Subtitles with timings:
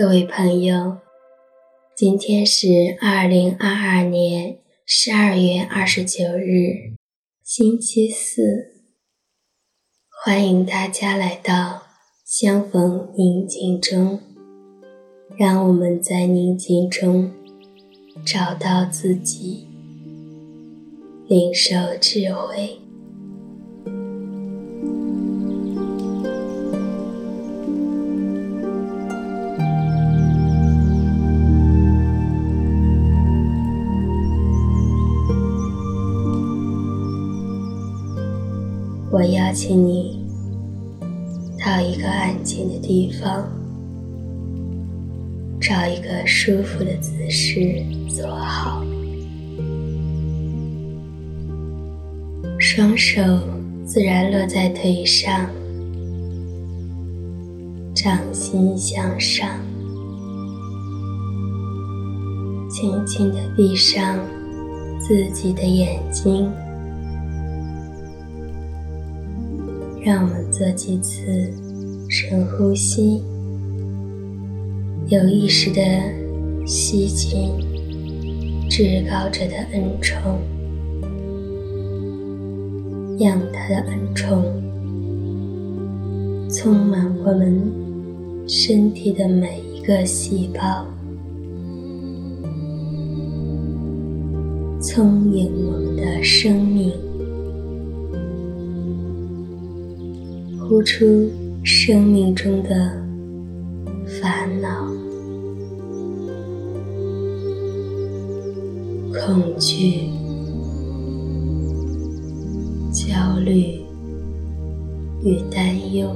[0.00, 0.98] 各位朋友，
[1.96, 6.94] 今天是二零二二年十二月二十九日，
[7.42, 8.74] 星期四。
[10.22, 11.82] 欢迎大家来到
[12.24, 14.20] 相逢宁静中，
[15.36, 17.32] 让我们在宁静中
[18.24, 19.66] 找到自己，
[21.26, 22.78] 领受智慧。
[39.18, 40.24] 我邀请你
[41.58, 43.48] 到一个安静的地方，
[45.60, 48.80] 找一个舒服的姿势坐好，
[52.60, 53.20] 双手
[53.84, 55.50] 自然落在腿上，
[57.92, 59.48] 掌心向上，
[62.70, 64.16] 轻轻地闭上
[65.00, 66.48] 自己的眼睛。
[70.08, 71.52] 让我们做几次
[72.08, 73.22] 深呼吸，
[75.08, 75.82] 有意识的
[76.66, 77.50] 吸进
[78.70, 80.18] 至高者的恩宠，
[83.20, 84.42] 让他的恩宠
[86.48, 87.70] 充满我们
[88.48, 90.86] 身体的每一个细胞，
[94.80, 97.07] 充盈我们的生命。
[100.68, 101.30] 呼出
[101.64, 103.02] 生命中的
[104.20, 104.86] 烦恼、
[109.14, 110.10] 恐惧、
[112.92, 113.80] 焦虑
[115.24, 116.14] 与担忧。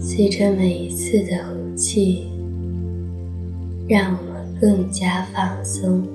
[0.00, 2.24] 随着每一次的呼气，
[3.86, 6.13] 让我们更加放松。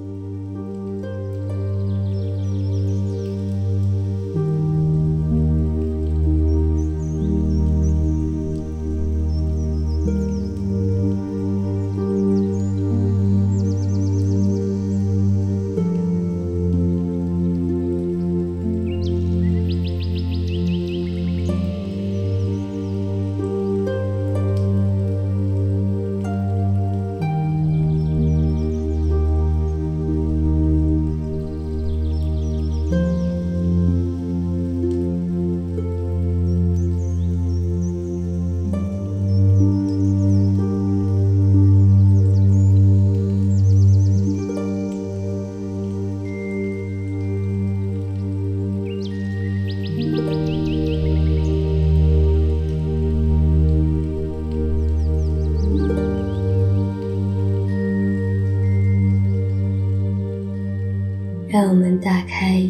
[62.39, 62.63] 开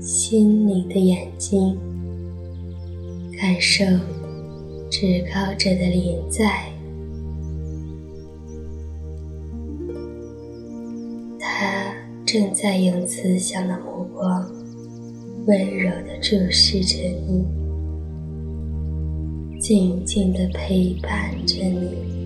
[0.00, 1.76] 心灵的眼睛，
[3.38, 3.84] 感受
[4.90, 6.72] 至高者的临在。
[11.38, 11.92] 他
[12.24, 14.50] 正在用慈祥的目光，
[15.46, 16.96] 温柔地注视着
[17.28, 17.44] 你，
[19.60, 22.19] 静静地陪伴着你。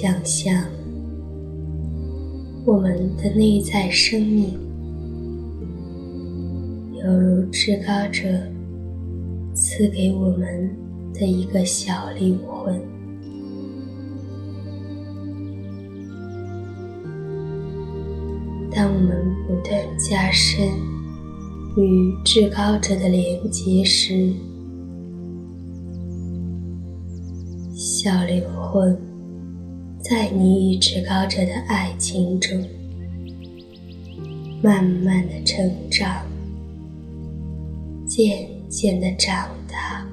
[0.00, 0.64] 想象
[2.64, 4.56] 我们的内在生命
[6.92, 8.22] 犹如至高者
[9.52, 10.70] 赐给我们
[11.12, 12.80] 的一个小灵魂。
[18.70, 20.64] 当我们不断加深
[21.76, 24.32] 与至高者的连结时
[27.74, 29.07] 小灵魂
[30.08, 32.66] 在你与至高者的爱情中，
[34.62, 36.24] 慢慢的成长，
[38.06, 40.06] 渐渐的长大。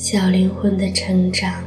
[0.00, 1.64] 小灵魂的成长，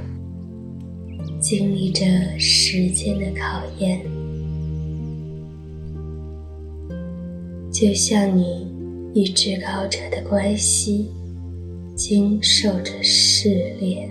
[1.41, 2.05] 经历着
[2.39, 3.99] 时间的考验，
[7.73, 8.65] 就像你
[9.13, 11.11] 与至高者的关系，
[11.93, 14.09] 经受着试炼。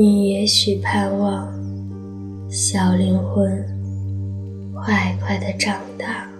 [0.00, 1.52] 你也许盼望
[2.48, 3.66] 小灵魂
[4.72, 6.30] 快快的长大，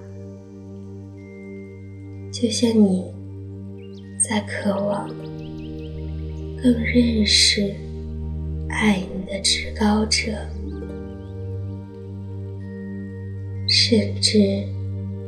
[2.31, 3.05] 就像你
[4.17, 5.09] 在渴望
[6.63, 7.75] 更认识
[8.69, 10.31] 爱你的至高者，
[13.67, 14.39] 甚至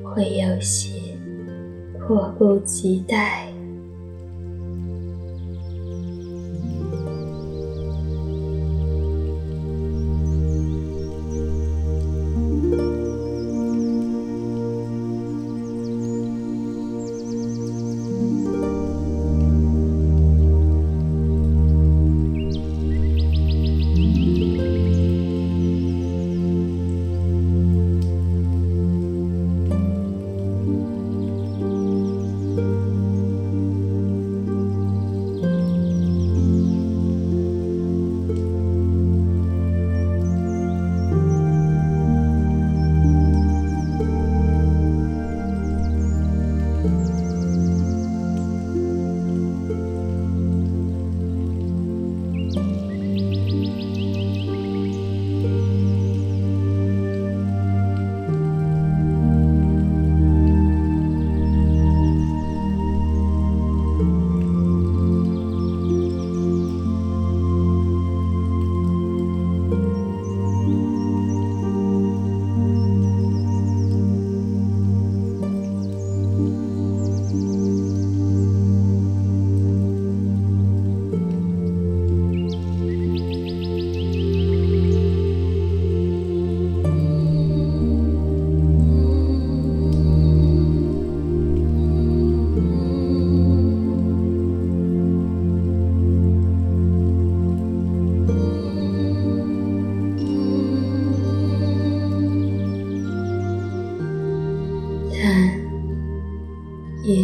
[0.04, 1.00] 会有些
[1.98, 3.49] 迫不及待。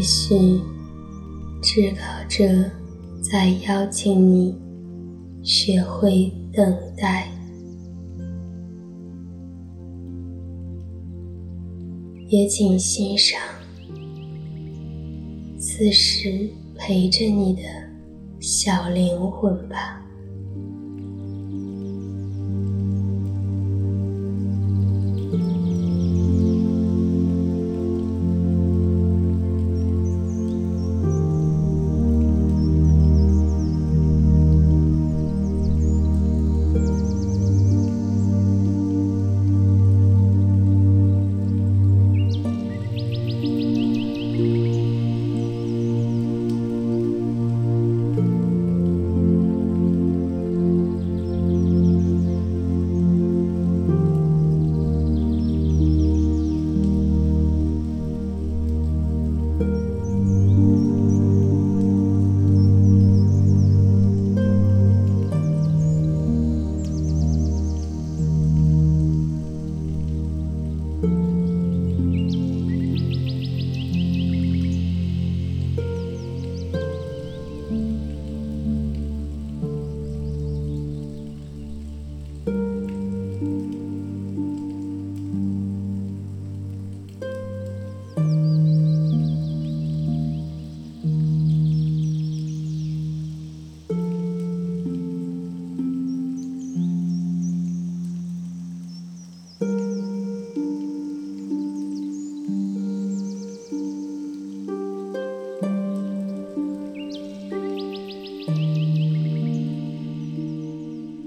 [0.06, 0.60] 许
[1.60, 2.44] 至高者
[3.20, 4.54] 在邀请你
[5.42, 7.28] 学会等待，
[12.28, 13.40] 也请欣赏
[15.58, 17.62] 此时陪着你的
[18.38, 20.05] 小灵魂吧。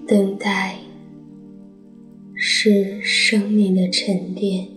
[0.09, 0.75] 等待
[2.33, 4.67] 是生命的沉淀，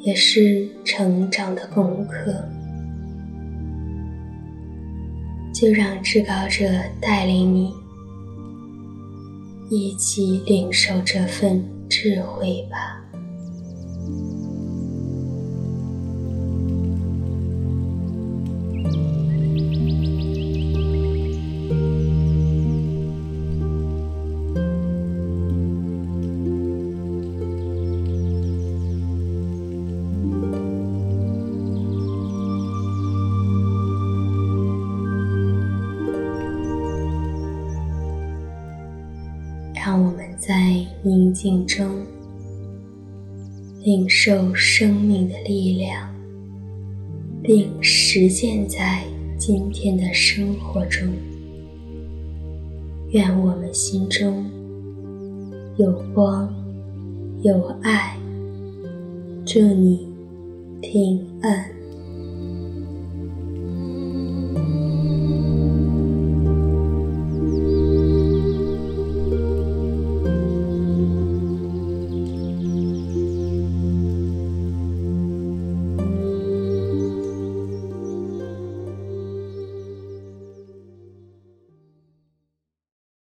[0.00, 2.44] 也是成长的功课。
[5.54, 6.68] 就让至高者
[7.00, 7.72] 带领你，
[9.70, 12.95] 一起领受这份智慧吧。
[41.06, 41.86] 宁静中
[43.84, 46.12] 领受生命的力量，
[47.44, 49.04] 并实践在
[49.38, 51.06] 今天的生活中。
[53.10, 54.44] 愿我们心中
[55.76, 56.52] 有光，
[57.42, 58.18] 有爱，
[59.44, 60.08] 祝你
[60.82, 61.70] 平安。